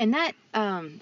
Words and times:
And 0.00 0.14
that 0.14 0.32
um, 0.54 0.98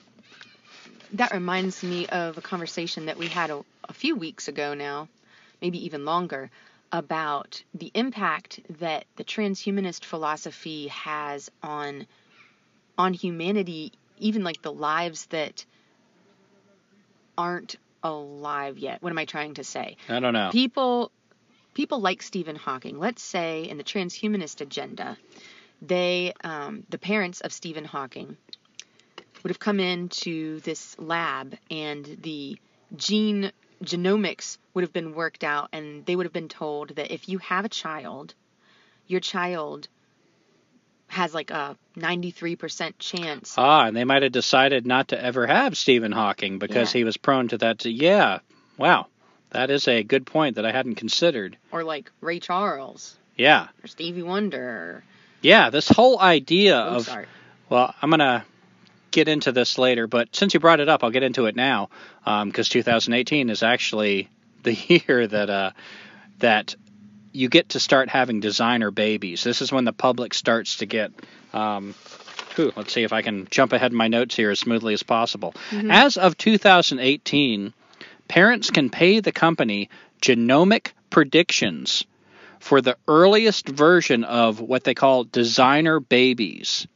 that 1.13 1.33
reminds 1.33 1.85
me 1.85 2.07
of 2.09 2.37
a 2.37 2.41
conversation 2.41 3.07
that 3.07 3.17
we 3.17 3.29
had 3.29 3.51
a, 3.51 3.65
a 3.89 3.93
few 3.93 4.17
weeks 4.17 4.49
ago 4.49 4.75
now, 4.75 5.09
maybe 5.63 5.85
even 5.87 6.05
longer, 6.05 6.51
about 6.91 7.63
the 7.75 7.93
impact 7.95 8.59
that 8.81 9.05
the 9.15 9.23
transhumanist 9.23 10.05
philosophy 10.05 10.89
has 10.89 11.49
on 11.63 12.09
on 12.99 13.15
humanity, 13.15 13.93
even 14.19 14.43
like 14.43 14.63
the 14.63 14.73
lives 14.73 15.27
that 15.27 15.65
aren't 17.39 17.77
alive 18.03 18.79
yet. 18.79 19.01
What 19.01 19.11
am 19.11 19.19
I 19.19 19.27
trying 19.27 19.55
to 19.55 19.65
say? 19.65 19.97
I 20.09 20.19
don't 20.19 20.33
know. 20.33 20.51
People 20.51 21.13
people 21.73 22.01
like 22.01 22.21
Stephen 22.21 22.57
Hawking, 22.57 22.99
let's 22.99 23.23
say 23.23 23.63
in 23.63 23.79
the 23.79 23.85
transhumanist 23.85 24.61
agenda, 24.61 25.17
they 25.81 26.33
um, 26.43 26.83
the 26.89 26.99
parents 26.99 27.41
of 27.43 27.53
Stephen 27.53 27.85
Hawking 27.85 28.37
would 29.43 29.51
have 29.51 29.59
come 29.59 29.81
into 29.81 30.61
this 30.61 30.99
lab 30.99 31.57
and 31.71 32.05
the 32.23 32.59
gene 32.97 33.53
genomics 33.85 34.59
would 34.75 34.83
have 34.83 34.93
been 34.93 35.15
worked 35.15 35.45
out 35.45 35.69
and 35.73 36.05
they 36.07 36.17
would 36.17 36.27
have 36.27 36.33
been 36.33 36.49
told 36.49 36.97
that 36.97 37.13
if 37.13 37.29
you 37.29 37.39
have 37.39 37.65
a 37.65 37.69
child, 37.69 38.35
your 39.07 39.21
child 39.21 39.89
has 41.09 41.33
like 41.33 41.51
a 41.51 41.77
93% 41.97 42.93
chance. 42.99 43.55
Ah, 43.57 43.87
and 43.87 43.97
they 43.97 44.05
might 44.05 44.23
have 44.23 44.33
decided 44.33 44.87
not 44.87 45.09
to 45.09 45.23
ever 45.23 45.47
have 45.47 45.77
Stephen 45.77 46.13
Hawking 46.13 46.59
because 46.59 46.93
Yeah. 46.95 46.99
he 46.99 47.05
was 47.05 47.17
prone 47.17 47.49
to 47.49 47.59
that. 47.59 47.85
Yeah, 47.87 48.41
wow, 48.77 49.07
that 49.51 49.71
is 49.71 49.89
a 49.89 50.03
good 50.03 50.27
point 50.27 50.57
that 50.57 50.67
I 50.67 50.73
hadn't 50.73 50.97
considered. 50.97 51.57
Or 51.73 51.83
like 51.83 52.11
Ray 52.21 52.41
Charles 52.41 53.17
Yeah, 53.37 53.69
or 53.83 53.87
Stevie 53.87 54.23
Wonder 54.23 55.03
yeah, 55.41 55.71
this 55.71 55.89
whole 55.89 56.19
idea 56.21 56.77
or 56.77 56.81
of 56.89 56.93
Mozart. 56.95 57.29
well, 57.71 57.95
I'm 58.03 58.11
gonna 58.11 58.45
get 59.11 59.29
into 59.29 59.53
this 59.53 59.79
later, 59.79 60.07
but 60.07 60.35
since 60.35 60.55
you 60.55 60.61
brought 60.61 60.81
it 60.81 60.89
up, 60.89 61.05
I'll 61.05 61.11
get 61.11 61.23
into 61.23 61.47
it 61.47 61.57
now 61.57 61.89
because 62.25 62.69
2018 62.69 63.51
is 63.51 63.63
actually 63.63 64.29
the 64.63 64.75
year 64.89 65.27
that 65.27 65.51
uh, 65.51 65.71
that 66.39 66.75
you 67.33 67.49
get 67.49 67.71
to 67.71 67.81
start 67.81 68.09
having 68.09 68.41
designer 68.41 68.91
babies. 68.91 69.45
This 69.45 69.63
is 69.63 69.71
when 69.71 69.85
the 69.85 69.93
public 69.93 70.35
starts 70.35 70.77
to 70.79 70.87
get. 70.87 71.13
Um, 71.53 71.95
whew, 72.55 72.73
let's 72.77 72.93
see 72.93 73.05
if 73.05 73.13
I 73.13 73.23
can 73.23 73.47
jump 73.51 73.73
ahead 73.73 73.93
in 73.93 73.97
my 73.97 74.09
notes 74.09 74.35
here 74.35 74.51
as 74.51 74.61
smoothly 74.61 74.95
as 74.95 75.03
possible. 75.03 75.55
As 75.91 76.17
of 76.17 76.37
2018, 76.37 77.73
parents 78.27 78.71
can 78.71 78.91
pay 78.91 79.21
the 79.21 79.33
company 79.33 79.89
genomic 80.21 80.93
predictions 81.11 82.05
for 82.61 82.81
the 82.81 82.97
earliest 83.07 83.69
version 83.69 84.25
of 84.25 84.61
what 84.61 84.85
they 84.85 84.95
call 84.95 85.25
designer 85.25 86.01
babies. 86.01 86.87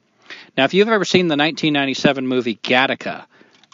Now, 0.57 0.65
if 0.65 0.75
you've 0.75 0.89
ever 0.89 1.05
seen 1.05 1.29
the 1.29 1.37
1997 1.37 2.27
movie 2.27 2.57
Gattaca, 2.57 3.25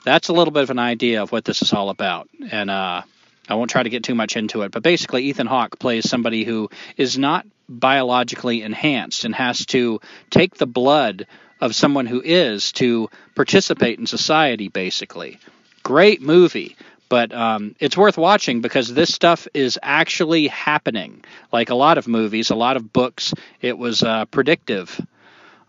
that's 0.04 0.28
a 0.28 0.32
little 0.32 0.52
bit 0.52 0.62
of 0.62 0.70
an 0.70 0.78
idea 0.78 1.22
of 1.22 1.32
what 1.32 1.44
this 1.44 1.60
is 1.60 1.72
all 1.72 1.90
about. 1.90 2.28
And 2.50 2.70
uh, 2.70 3.02
I 3.48 3.54
won't 3.54 3.70
try 3.70 3.82
to 3.82 3.90
get 3.90 4.04
too 4.04 4.14
much 4.14 4.36
into 4.36 4.62
it, 4.62 4.70
but 4.70 4.82
basically, 4.82 5.24
Ethan 5.24 5.48
Hawke 5.48 5.78
plays 5.78 6.08
somebody 6.08 6.44
who 6.44 6.70
is 6.96 7.18
not 7.18 7.46
biologically 7.68 8.62
enhanced 8.62 9.24
and 9.24 9.34
has 9.34 9.66
to 9.66 10.00
take 10.30 10.54
the 10.54 10.66
blood 10.66 11.26
of 11.60 11.74
someone 11.74 12.06
who 12.06 12.22
is 12.24 12.70
to 12.72 13.10
participate 13.34 13.98
in 13.98 14.06
society, 14.06 14.68
basically. 14.68 15.40
Great 15.82 16.22
movie. 16.22 16.76
But 17.08 17.32
um, 17.32 17.74
it's 17.80 17.96
worth 17.96 18.18
watching 18.18 18.60
because 18.60 18.92
this 18.92 19.12
stuff 19.12 19.48
is 19.54 19.78
actually 19.82 20.46
happening. 20.46 21.24
Like 21.50 21.70
a 21.70 21.74
lot 21.74 21.98
of 21.98 22.06
movies, 22.06 22.50
a 22.50 22.54
lot 22.54 22.76
of 22.76 22.92
books, 22.92 23.34
it 23.60 23.76
was 23.76 24.02
uh, 24.02 24.26
predictive. 24.26 25.00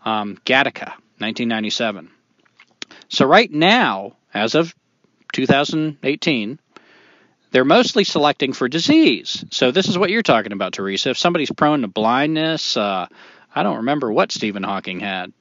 Um, 0.04 0.36
Gattaca, 0.44 0.94
1997. 1.18 2.10
So 3.08 3.26
right 3.26 3.50
now, 3.50 4.16
as 4.32 4.54
of 4.54 4.74
2018, 5.32 6.58
they're 7.50 7.64
mostly 7.64 8.04
selecting 8.04 8.52
for 8.52 8.68
disease. 8.68 9.44
So 9.50 9.70
this 9.70 9.88
is 9.88 9.98
what 9.98 10.10
you're 10.10 10.22
talking 10.22 10.52
about, 10.52 10.72
Teresa. 10.72 11.10
If 11.10 11.18
somebody's 11.18 11.50
prone 11.50 11.82
to 11.82 11.88
blindness, 11.88 12.76
uh, 12.76 13.08
I 13.54 13.62
don't 13.62 13.78
remember 13.78 14.12
what 14.12 14.32
Stephen 14.32 14.62
Hawking 14.62 15.00
had. 15.00 15.32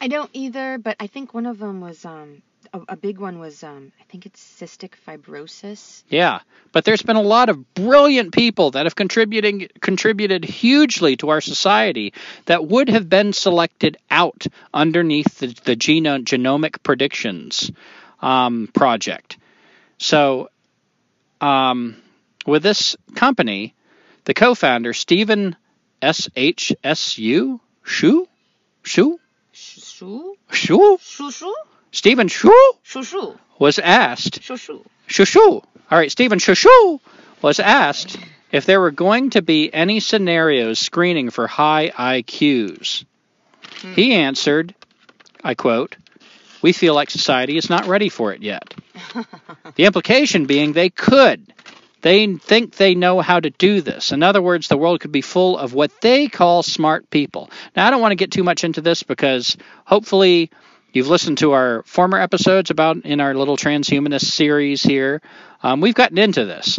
I 0.00 0.08
don't 0.08 0.30
either, 0.32 0.78
but 0.78 0.96
I 1.00 1.06
think 1.06 1.32
one 1.32 1.46
of 1.46 1.58
them 1.58 1.80
was 1.80 2.04
um 2.04 2.42
a, 2.76 2.92
a 2.92 2.96
big 2.96 3.18
one 3.18 3.38
was 3.38 3.62
um 3.62 3.92
I 4.00 4.04
think 4.04 4.26
it's 4.26 4.40
cystic 4.40 4.92
fibrosis. 5.06 6.02
Yeah, 6.08 6.40
but 6.72 6.84
there's 6.84 7.02
been 7.02 7.16
a 7.16 7.22
lot 7.22 7.48
of 7.48 7.74
brilliant 7.74 8.32
people 8.32 8.72
that 8.72 8.86
have 8.86 8.94
contributing 8.94 9.68
contributed 9.80 10.44
hugely 10.44 11.16
to 11.18 11.30
our 11.30 11.40
society 11.40 12.12
that 12.46 12.66
would 12.66 12.88
have 12.88 13.08
been 13.08 13.32
selected 13.32 13.96
out 14.10 14.46
underneath 14.72 15.38
the, 15.38 15.48
the 15.64 15.76
genome, 15.76 16.24
genomic 16.24 16.82
predictions 16.82 17.70
um, 18.20 18.68
project. 18.74 19.38
So, 19.98 20.50
um, 21.40 21.96
with 22.46 22.62
this 22.62 22.96
company, 23.14 23.74
the 24.24 24.34
co-founder 24.34 24.92
Stephen 24.92 25.56
S 26.02 26.28
H 26.36 26.72
S 26.84 27.18
U 27.18 27.60
Shu 27.82 28.28
Shu 28.82 29.18
Shu 29.52 30.36
Shu 30.50 30.98
Shushu? 30.98 31.52
Stephen 31.92 32.28
Shu 32.28 32.52
Shushu. 32.84 33.38
was 33.58 33.78
asked 33.78 34.40
Shushu. 34.42 34.84
Shushu. 35.08 35.62
All 35.90 35.98
right, 35.98 36.10
Stephen 36.10 36.38
Shushu 36.38 37.00
was 37.42 37.60
asked 37.60 38.18
if 38.52 38.66
there 38.66 38.80
were 38.80 38.90
going 38.90 39.30
to 39.30 39.42
be 39.42 39.72
any 39.72 40.00
scenarios 40.00 40.78
screening 40.78 41.30
for 41.30 41.46
high 41.46 41.90
IQs. 41.90 43.04
Hmm. 43.80 43.92
He 43.92 44.14
answered, 44.14 44.74
I 45.44 45.54
quote, 45.54 45.96
We 46.62 46.72
feel 46.72 46.94
like 46.94 47.10
society 47.10 47.56
is 47.56 47.70
not 47.70 47.86
ready 47.86 48.08
for 48.08 48.32
it 48.32 48.42
yet. 48.42 48.74
the 49.76 49.84
implication 49.84 50.46
being 50.46 50.72
they 50.72 50.90
could. 50.90 51.52
They 52.02 52.34
think 52.36 52.76
they 52.76 52.94
know 52.94 53.20
how 53.20 53.40
to 53.40 53.50
do 53.50 53.80
this. 53.80 54.12
In 54.12 54.22
other 54.22 54.40
words, 54.40 54.68
the 54.68 54.76
world 54.76 55.00
could 55.00 55.12
be 55.12 55.22
full 55.22 55.58
of 55.58 55.74
what 55.74 56.00
they 56.00 56.28
call 56.28 56.62
smart 56.62 57.10
people. 57.10 57.50
Now, 57.74 57.86
I 57.86 57.90
don't 57.90 58.00
want 58.00 58.12
to 58.12 58.16
get 58.16 58.30
too 58.30 58.44
much 58.44 58.64
into 58.64 58.80
this 58.80 59.02
because 59.02 59.56
hopefully 59.84 60.50
you've 60.96 61.08
listened 61.08 61.36
to 61.36 61.52
our 61.52 61.82
former 61.82 62.18
episodes 62.18 62.70
about 62.70 62.96
in 63.04 63.20
our 63.20 63.34
little 63.34 63.58
transhumanist 63.58 64.24
series 64.24 64.82
here. 64.82 65.20
Um, 65.62 65.82
we've 65.82 65.94
gotten 65.94 66.16
into 66.16 66.46
this. 66.46 66.78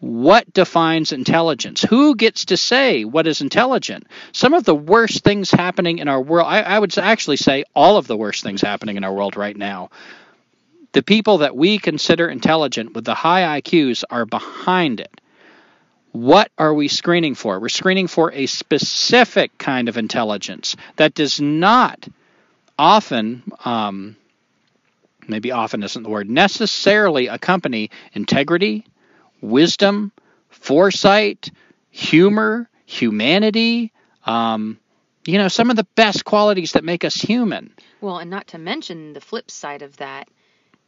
What 0.00 0.52
defines 0.52 1.12
intelligence? 1.12 1.80
Who 1.82 2.16
gets 2.16 2.46
to 2.46 2.56
say 2.56 3.04
what 3.04 3.28
is 3.28 3.40
intelligent? 3.40 4.08
Some 4.32 4.52
of 4.52 4.64
the 4.64 4.74
worst 4.74 5.22
things 5.22 5.52
happening 5.52 5.98
in 5.98 6.08
our 6.08 6.20
world, 6.20 6.48
I, 6.48 6.62
I 6.62 6.78
would 6.80 6.98
actually 6.98 7.36
say 7.36 7.62
all 7.72 7.98
of 7.98 8.08
the 8.08 8.16
worst 8.16 8.42
things 8.42 8.60
happening 8.60 8.96
in 8.96 9.04
our 9.04 9.14
world 9.14 9.36
right 9.36 9.56
now, 9.56 9.90
the 10.90 11.04
people 11.04 11.38
that 11.38 11.56
we 11.56 11.78
consider 11.78 12.28
intelligent 12.28 12.94
with 12.94 13.04
the 13.04 13.14
high 13.14 13.60
IQs 13.60 14.02
are 14.10 14.26
behind 14.26 14.98
it. 14.98 15.20
What 16.10 16.50
are 16.58 16.74
we 16.74 16.88
screening 16.88 17.36
for? 17.36 17.60
We're 17.60 17.68
screening 17.68 18.08
for 18.08 18.32
a 18.32 18.46
specific 18.46 19.56
kind 19.56 19.88
of 19.88 19.96
intelligence 19.96 20.74
that 20.96 21.14
does 21.14 21.40
not 21.40 22.08
often, 22.82 23.44
um, 23.64 24.16
maybe 25.28 25.52
often 25.52 25.84
isn't 25.84 26.02
the 26.02 26.08
word, 26.08 26.28
necessarily 26.28 27.28
accompany 27.28 27.90
integrity, 28.12 28.84
wisdom, 29.40 30.10
foresight, 30.48 31.52
humor, 31.90 32.68
humanity, 32.84 33.92
um, 34.26 34.80
you 35.24 35.38
know, 35.38 35.46
some 35.46 35.70
of 35.70 35.76
the 35.76 35.86
best 35.94 36.24
qualities 36.24 36.72
that 36.72 36.82
make 36.82 37.04
us 37.04 37.14
human. 37.14 37.72
Well, 38.00 38.18
and 38.18 38.30
not 38.30 38.48
to 38.48 38.58
mention 38.58 39.12
the 39.12 39.20
flip 39.20 39.48
side 39.48 39.82
of 39.82 39.98
that 39.98 40.26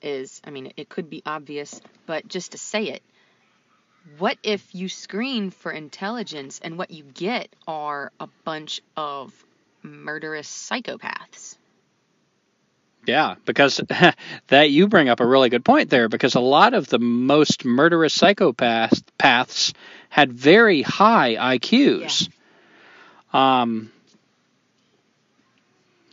is, 0.03 0.43
I 0.45 0.51
mean, 0.51 0.73
it 0.77 0.89
could 0.89 1.09
be 1.09 1.23
obvious, 1.25 1.81
but 2.07 2.27
just 2.27 2.53
to 2.53 2.59
say 2.59 2.89
it, 2.89 3.05
what 4.19 4.37
if 4.43 4.75
you 4.75 4.89
screen 4.89 5.51
for 5.51 5.71
intelligence 5.71 6.59
and 6.61 6.77
what 6.77 6.91
you 6.91 7.05
get 7.05 7.55
are 7.69 8.11
a 8.19 8.27
bunch 8.43 8.81
of 8.97 9.33
murderous 9.85 10.49
psychopaths? 10.49 11.57
Yeah, 13.07 13.37
because 13.45 13.81
that 14.49 14.71
you 14.71 14.89
bring 14.89 15.09
up 15.09 15.21
a 15.21 15.27
really 15.27 15.51
good 15.51 15.65
point 15.65 15.91
there 15.91 16.09
because 16.09 16.35
a 16.35 16.41
lot 16.41 16.75
of 16.75 16.89
the 16.89 16.99
most 16.99 17.65
murderous 17.65 18.17
psychopaths 18.17 19.03
paths 19.19 19.73
had 20.09 20.33
very 20.33 20.83
high 20.83 21.59
IQs. 21.59 22.29
Um 23.33 23.91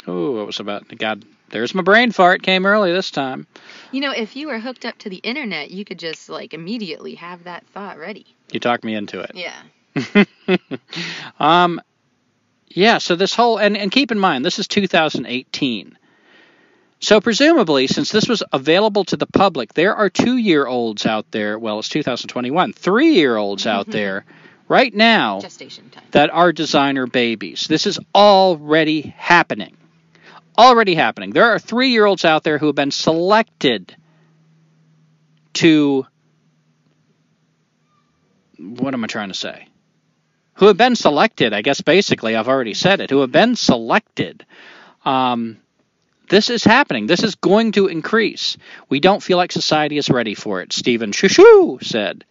Oh, 0.07 0.31
what 0.31 0.47
was 0.47 0.59
about 0.59 0.87
God 0.97 1.23
there's 1.51 1.75
my 1.75 1.83
brain 1.83 2.11
fart 2.11 2.41
came 2.41 2.65
early 2.65 2.91
this 2.93 3.11
time. 3.11 3.45
You 3.91 3.99
know, 3.99 4.11
if 4.11 4.35
you 4.37 4.47
were 4.47 4.59
hooked 4.59 4.85
up 4.85 4.97
to 4.99 5.09
the 5.09 5.17
internet, 5.17 5.69
you 5.69 5.83
could 5.85 5.99
just 5.99 6.29
like 6.29 6.53
immediately 6.53 7.15
have 7.15 7.43
that 7.43 7.65
thought 7.67 7.99
ready. 7.99 8.25
You 8.51 8.59
talked 8.59 8.83
me 8.83 8.95
into 8.95 9.19
it. 9.19 9.31
Yeah. 9.35 10.23
um 11.39 11.81
yeah, 12.69 12.99
so 12.99 13.17
this 13.17 13.35
whole 13.35 13.57
and, 13.57 13.77
and 13.77 13.91
keep 13.91 14.11
in 14.11 14.19
mind 14.19 14.45
this 14.45 14.59
is 14.59 14.67
2018. 14.67 15.97
So 17.01 17.19
presumably, 17.19 17.87
since 17.87 18.11
this 18.11 18.27
was 18.27 18.43
available 18.53 19.03
to 19.05 19.17
the 19.17 19.25
public, 19.25 19.73
there 19.73 19.95
are 19.95 20.09
two-year-olds 20.09 21.07
out 21.07 21.31
there. 21.31 21.57
Well, 21.57 21.79
it's 21.79 21.89
2021. 21.89 22.73
Three-year-olds 22.73 23.65
out 23.65 23.87
there 23.87 24.23
right 24.67 24.93
now 24.93 25.41
that 26.11 26.29
are 26.29 26.51
designer 26.53 27.07
babies. 27.07 27.65
This 27.67 27.87
is 27.87 27.99
already 28.13 29.01
happening. 29.17 29.75
already 30.57 30.93
happening. 30.93 31.31
There 31.31 31.51
are 31.51 31.57
three 31.59 31.89
year 31.89 32.05
olds 32.05 32.23
out 32.23 32.43
there 32.43 32.59
who 32.59 32.67
have 32.67 32.75
been 32.75 32.91
selected 32.91 33.95
to. 35.53 36.05
What 38.59 38.93
am 38.93 39.03
I 39.03 39.07
trying 39.07 39.29
to 39.29 39.33
say? 39.33 39.67
Who 40.55 40.67
have 40.67 40.77
been 40.77 40.95
selected, 40.95 41.51
I 41.53 41.63
guess 41.63 41.81
basically, 41.81 42.35
I've 42.35 42.47
already 42.47 42.75
said 42.75 43.01
it, 43.01 43.09
who 43.09 43.21
have 43.21 43.31
been 43.31 43.55
selected. 43.55 44.45
Um, 45.03 45.57
this 46.31 46.49
is 46.49 46.63
happening. 46.63 47.07
This 47.07 47.23
is 47.23 47.35
going 47.35 47.73
to 47.73 47.87
increase. 47.87 48.57
We 48.87 49.01
don't 49.01 49.21
feel 49.21 49.35
like 49.37 49.51
society 49.51 49.97
is 49.97 50.09
ready 50.09 50.33
for 50.33 50.61
it, 50.61 50.71
Stephen 50.71 51.11
Shushu 51.11 51.83
said. 51.83 52.23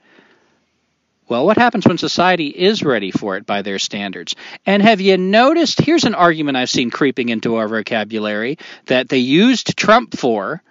Well, 1.28 1.44
what 1.44 1.58
happens 1.58 1.86
when 1.86 1.98
society 1.98 2.46
is 2.46 2.82
ready 2.82 3.10
for 3.10 3.36
it 3.36 3.44
by 3.44 3.60
their 3.60 3.78
standards? 3.78 4.34
And 4.64 4.82
have 4.82 5.02
you 5.02 5.18
noticed? 5.18 5.82
Here's 5.82 6.04
an 6.04 6.14
argument 6.14 6.56
I've 6.56 6.70
seen 6.70 6.90
creeping 6.90 7.28
into 7.28 7.56
our 7.56 7.68
vocabulary 7.68 8.56
that 8.86 9.10
they 9.10 9.18
used 9.18 9.76
Trump 9.76 10.16
for. 10.16 10.62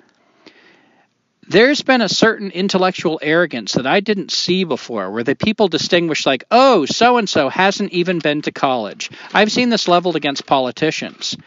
There's 1.47 1.83
been 1.83 2.01
a 2.01 2.09
certain 2.09 2.49
intellectual 2.49 3.19
arrogance 3.21 3.73
that 3.73 3.85
I 3.85 3.99
didn't 3.99 4.31
see 4.31 4.63
before, 4.63 5.11
where 5.11 5.23
the 5.23 5.35
people 5.35 5.67
distinguish, 5.67 6.25
like, 6.25 6.45
oh, 6.49 6.85
so 6.85 7.17
and 7.17 7.29
so 7.29 7.47
hasn't 7.49 7.91
even 7.91 8.17
been 8.17 8.41
to 8.41 8.51
college. 8.51 9.11
I've 9.35 9.51
seen 9.51 9.69
this 9.69 9.87
leveled 9.87 10.15
against 10.15 10.47
politicians 10.47 11.37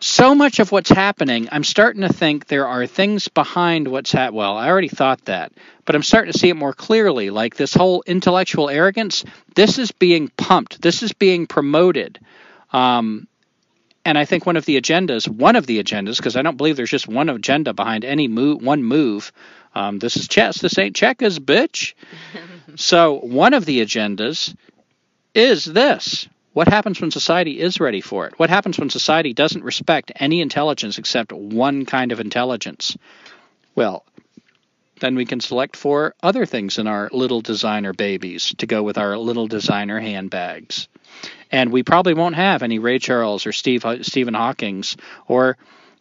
so 0.00 0.34
much 0.34 0.58
of 0.58 0.72
what's 0.72 0.90
happening, 0.90 1.48
I'm 1.50 1.64
starting 1.64 2.02
to 2.02 2.12
think 2.12 2.46
there 2.46 2.66
are 2.66 2.86
things 2.86 3.28
behind 3.28 3.88
what's 3.88 4.12
happening. 4.12 4.38
Well, 4.38 4.56
I 4.56 4.68
already 4.68 4.88
thought 4.88 5.24
that, 5.24 5.52
but 5.84 5.94
I'm 5.94 6.02
starting 6.02 6.32
to 6.32 6.38
see 6.38 6.48
it 6.48 6.54
more 6.54 6.72
clearly. 6.72 7.30
Like 7.30 7.56
this 7.56 7.74
whole 7.74 8.02
intellectual 8.06 8.68
arrogance, 8.68 9.24
this 9.54 9.78
is 9.78 9.92
being 9.92 10.28
pumped, 10.36 10.82
this 10.82 11.02
is 11.02 11.12
being 11.12 11.46
promoted. 11.46 12.18
Um, 12.72 13.26
and 14.04 14.16
I 14.16 14.24
think 14.24 14.46
one 14.46 14.56
of 14.56 14.64
the 14.64 14.80
agendas, 14.80 15.26
one 15.28 15.56
of 15.56 15.66
the 15.66 15.82
agendas, 15.82 16.16
because 16.16 16.36
I 16.36 16.42
don't 16.42 16.56
believe 16.56 16.76
there's 16.76 16.90
just 16.90 17.08
one 17.08 17.28
agenda 17.28 17.72
behind 17.72 18.04
any 18.04 18.28
move, 18.28 18.62
one 18.62 18.84
move. 18.84 19.32
Um, 19.74 19.98
this 19.98 20.16
is 20.16 20.28
chess. 20.28 20.60
This 20.60 20.78
ain't 20.78 20.94
checkers, 20.94 21.38
bitch. 21.38 21.94
so 22.76 23.14
one 23.14 23.52
of 23.52 23.64
the 23.64 23.80
agendas 23.80 24.54
is 25.34 25.64
this 25.64 26.28
what 26.56 26.68
happens 26.68 26.98
when 27.02 27.10
society 27.10 27.60
is 27.60 27.80
ready 27.80 28.00
for 28.00 28.26
it? 28.26 28.38
What 28.38 28.48
happens 28.48 28.78
when 28.78 28.88
society 28.88 29.34
doesn't 29.34 29.62
respect 29.62 30.10
any 30.16 30.40
intelligence 30.40 30.96
except 30.96 31.30
one 31.30 31.84
kind 31.84 32.12
of 32.12 32.18
intelligence? 32.18 32.96
Well, 33.74 34.06
then 35.00 35.16
we 35.16 35.26
can 35.26 35.40
select 35.40 35.76
for 35.76 36.14
other 36.22 36.46
things 36.46 36.78
in 36.78 36.86
our 36.86 37.10
little 37.12 37.42
designer 37.42 37.92
babies 37.92 38.54
to 38.56 38.66
go 38.66 38.82
with 38.82 38.96
our 38.96 39.18
little 39.18 39.46
designer 39.46 40.00
handbags. 40.00 40.88
And 41.52 41.72
we 41.72 41.82
probably 41.82 42.14
won't 42.14 42.36
have 42.36 42.62
any 42.62 42.78
Ray 42.78 43.00
Charles 43.00 43.44
or 43.44 43.52
Steve, 43.52 43.84
Stephen 44.00 44.32
Hawking's 44.32 44.96
or 45.28 45.58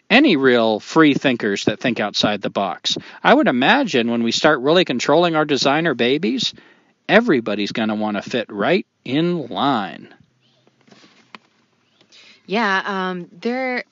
any 0.10 0.38
real 0.38 0.80
free 0.80 1.16
thinkers 1.16 1.66
that 1.66 1.82
think 1.82 2.00
outside 2.00 2.42
the 2.42 2.50
box. 2.50 2.98
I 3.22 3.34
would 3.34 3.50
imagine 3.50 4.10
when 4.10 4.24
we 4.24 4.32
start 4.32 4.62
really 4.62 4.86
controlling 4.86 5.36
our 5.36 5.44
designer 5.44 5.96
babies, 5.96 6.54
everybody's 7.10 7.74
going 7.74 7.90
to 7.90 7.96
want 7.96 8.16
to 8.16 8.24
fit 8.24 8.50
right 8.50 8.88
in 9.04 9.48
line. 9.48 10.14
Yeah, 12.48 12.82
um, 12.86 13.28
there, 13.32 13.84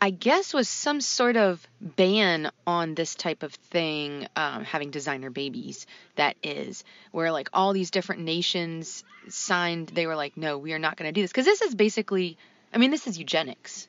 I 0.00 0.10
guess, 0.10 0.54
was 0.54 0.68
some 0.68 1.00
sort 1.00 1.36
of 1.36 1.66
ban 1.80 2.50
on 2.66 2.94
this 2.94 3.14
type 3.14 3.42
of 3.42 3.52
thing, 3.54 4.26
um, 4.36 4.64
having 4.64 4.90
designer 4.90 5.30
babies. 5.30 5.86
That 6.16 6.36
is, 6.42 6.84
where 7.12 7.32
like 7.32 7.50
all 7.52 7.72
these 7.72 7.90
different 7.90 8.22
nations 8.22 9.04
signed, 9.28 9.88
they 9.88 10.06
were 10.06 10.16
like, 10.16 10.36
no, 10.36 10.58
we 10.58 10.72
are 10.72 10.78
not 10.78 10.96
going 10.96 11.08
to 11.08 11.12
do 11.12 11.22
this. 11.22 11.30
Because 11.30 11.44
this 11.44 11.62
is 11.62 11.74
basically, 11.74 12.38
I 12.72 12.78
mean, 12.78 12.90
this 12.90 13.06
is 13.06 13.18
eugenics. 13.18 13.88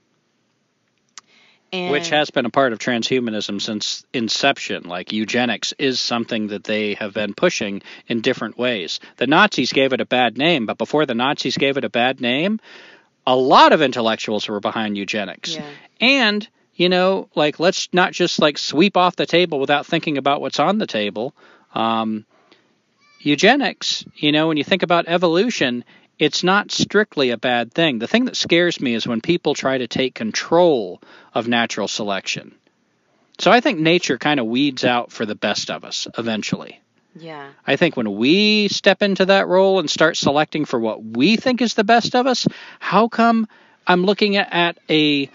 And 1.71 1.91
Which 1.91 2.09
has 2.09 2.31
been 2.31 2.45
a 2.45 2.49
part 2.49 2.73
of 2.73 2.79
transhumanism 2.79 3.61
since 3.61 4.03
inception. 4.11 4.83
Like 4.83 5.13
eugenics 5.13 5.71
is 5.77 5.99
something 5.99 6.47
that 6.47 6.63
they 6.63 6.95
have 6.95 7.13
been 7.13 7.35
pushing 7.35 7.83
in 8.07 8.21
different 8.21 8.57
ways. 8.57 8.99
The 9.17 9.27
Nazis 9.27 9.71
gave 9.71 9.93
it 9.93 10.01
a 10.01 10.05
bad 10.05 10.35
name, 10.35 10.65
but 10.65 10.79
before 10.79 11.05
the 11.05 11.13
Nazis 11.13 11.57
gave 11.57 11.77
it 11.77 11.83
a 11.83 11.89
bad 11.89 12.21
name, 12.21 12.59
a 13.29 13.35
lot 13.35 13.73
of 13.73 13.83
intellectuals 13.83 14.49
were 14.49 14.59
behind 14.59 14.97
eugenics. 14.97 15.55
Yeah. 15.55 15.69
And, 16.01 16.47
you 16.73 16.89
know, 16.89 17.29
like 17.35 17.59
let's 17.59 17.87
not 17.93 18.11
just 18.11 18.39
like 18.39 18.57
sweep 18.57 18.97
off 18.97 19.15
the 19.15 19.27
table 19.27 19.59
without 19.59 19.85
thinking 19.85 20.17
about 20.17 20.41
what's 20.41 20.59
on 20.59 20.79
the 20.79 20.87
table. 20.87 21.35
Um, 21.75 22.25
eugenics, 23.19 24.03
you 24.15 24.31
know, 24.31 24.47
when 24.47 24.57
you 24.57 24.63
think 24.63 24.81
about 24.81 25.07
evolution, 25.07 25.85
it's 26.17 26.43
not 26.43 26.71
strictly 26.71 27.29
a 27.29 27.37
bad 27.37 27.71
thing. 27.71 27.99
The 27.99 28.07
thing 28.07 28.25
that 28.25 28.35
scares 28.35 28.81
me 28.81 28.95
is 28.95 29.05
when 29.05 29.21
people 29.21 29.53
try 29.53 29.77
to 29.77 29.87
take 29.87 30.15
control 30.15 30.99
of 31.31 31.47
natural 31.47 31.87
selection. 31.87 32.55
So 33.37 33.51
I 33.51 33.59
think 33.59 33.77
nature 33.77 34.17
kind 34.17 34.39
of 34.39 34.47
weeds 34.47 34.83
out 34.83 35.11
for 35.11 35.27
the 35.27 35.35
best 35.35 35.69
of 35.69 35.85
us 35.85 36.07
eventually. 36.17 36.81
Yeah. 37.15 37.51
I 37.65 37.75
think 37.75 37.97
when 37.97 38.15
we 38.15 38.67
step 38.67 39.01
into 39.01 39.25
that 39.25 39.47
role 39.47 39.79
and 39.79 39.89
start 39.89 40.17
selecting 40.17 40.65
for 40.65 40.79
what 40.79 41.03
we 41.03 41.35
think 41.35 41.61
is 41.61 41.73
the 41.73 41.83
best 41.83 42.15
of 42.15 42.27
us, 42.27 42.47
how 42.79 43.07
come 43.07 43.47
I'm 43.87 44.05
looking 44.05 44.37
at 44.37 44.77
a 44.89 45.29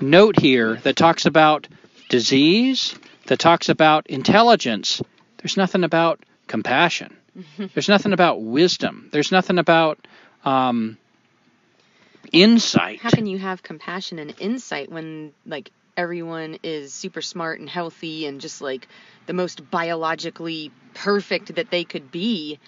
note 0.00 0.38
here 0.38 0.76
that 0.76 0.96
talks 0.96 1.26
about 1.26 1.66
disease, 2.08 2.94
that 3.26 3.38
talks 3.38 3.68
about 3.68 4.06
intelligence? 4.06 5.02
There's 5.38 5.56
nothing 5.56 5.84
about 5.84 6.24
compassion. 6.46 7.16
There's 7.58 7.88
nothing 7.88 8.12
about 8.12 8.40
wisdom. 8.40 9.08
There's 9.12 9.32
nothing 9.32 9.58
about 9.58 10.06
um, 10.44 10.96
insight. 12.32 13.00
How 13.00 13.10
can 13.10 13.26
you 13.26 13.38
have 13.38 13.62
compassion 13.62 14.18
and 14.18 14.34
insight 14.38 14.90
when 14.90 15.32
like 15.44 15.70
everyone 15.96 16.58
is 16.62 16.92
super 16.92 17.22
smart 17.22 17.60
and 17.60 17.68
healthy 17.68 18.26
and 18.26 18.40
just 18.40 18.60
like 18.60 18.88
the 19.26 19.32
most 19.32 19.70
biologically 19.70 20.70
perfect 20.94 21.54
that 21.56 21.70
they 21.70 21.84
could 21.84 22.10
be, 22.10 22.58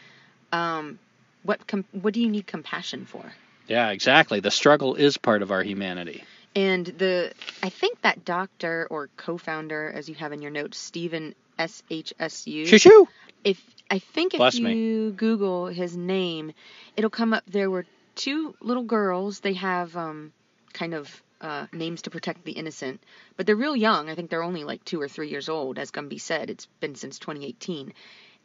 um, 0.53 0.99
what 1.43 1.67
com- 1.67 1.85
what 1.93 2.15
do 2.15 2.21
you 2.21 2.29
need 2.29 2.47
compassion 2.47 3.05
for? 3.05 3.25
Yeah, 3.67 3.91
exactly. 3.91 4.41
The 4.41 4.51
struggle 4.51 4.95
is 4.95 5.17
part 5.19 5.43
of 5.43 5.53
our 5.53 5.63
humanity. 5.63 6.25
And 6.57 6.87
the 6.87 7.33
I 7.63 7.69
think 7.69 8.01
that 8.03 8.25
doctor 8.25 8.87
or 8.91 9.09
co-founder, 9.17 9.93
as 9.95 10.09
you 10.09 10.15
have 10.17 10.33
in 10.33 10.43
your 10.43 10.51
notes, 10.51 10.79
Stephen 10.79 11.35
S 11.59 11.83
H 11.91 12.13
S 12.19 12.47
U. 12.47 12.67
Shoo 12.67 13.09
If 13.45 13.63
I 13.91 13.99
think 13.99 14.35
if 14.35 14.39
Bless 14.39 14.55
you 14.55 14.65
me. 14.65 15.11
Google 15.13 15.67
his 15.67 15.97
name, 15.97 16.53
it'll 16.97 17.11
come 17.11 17.33
up. 17.33 17.45
There 17.47 17.71
were 17.71 17.87
two 18.15 18.55
little 18.61 18.83
girls. 18.83 19.41
They 19.41 19.55
have 19.55 19.97
um, 19.97 20.33
kind 20.73 20.95
of 20.95 21.23
uh, 21.41 21.67
names 21.73 22.03
to 22.03 22.11
protect 22.11 22.45
the 22.45 22.53
innocent, 22.53 23.01
but 23.37 23.47
they're 23.47 23.57
real 23.57 23.77
young. 23.77 24.11
I 24.11 24.15
think 24.15 24.31
they're 24.31 24.43
only 24.43 24.65
like 24.65 24.85
two 24.85 25.01
or 25.01 25.09
three 25.09 25.29
years 25.29 25.49
old, 25.49 25.79
as 25.79 25.91
Gumby 25.91 26.21
said. 26.21 26.51
It's 26.51 26.67
been 26.81 26.95
since 26.95 27.19
2018, 27.19 27.93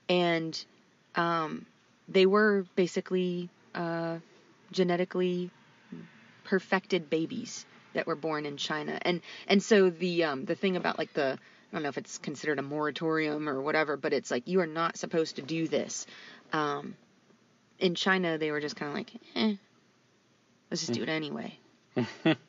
and 0.09 0.65
um, 1.15 1.65
they 2.07 2.25
were 2.25 2.65
basically 2.75 3.49
uh, 3.73 4.17
genetically 4.71 5.49
perfected 6.43 7.09
babies 7.09 7.65
that 7.93 8.07
were 8.07 8.15
born 8.15 8.45
in 8.45 8.57
China. 8.57 8.97
And 9.01 9.21
and 9.47 9.61
so 9.61 9.89
the 9.89 10.25
um, 10.25 10.45
the 10.45 10.55
thing 10.55 10.75
about 10.75 10.97
like 10.97 11.13
the 11.13 11.37
I 11.73 11.75
don't 11.75 11.83
know 11.83 11.89
if 11.89 11.97
it's 11.97 12.19
considered 12.19 12.59
a 12.59 12.61
moratorium 12.61 13.49
or 13.49 13.61
whatever, 13.61 13.97
but 13.97 14.13
it's 14.13 14.29
like 14.29 14.47
you 14.47 14.59
are 14.59 14.67
not 14.67 14.97
supposed 14.97 15.37
to 15.37 15.41
do 15.41 15.67
this. 15.67 16.05
Um, 16.51 16.95
in 17.79 17.95
China, 17.95 18.37
they 18.37 18.51
were 18.51 18.61
just 18.61 18.75
kind 18.75 18.89
of 18.91 18.95
like, 18.95 19.11
eh, 19.35 19.55
let's 20.69 20.81
just 20.81 20.93
do 20.93 21.01
it 21.01 21.09
anyway. 21.09 21.57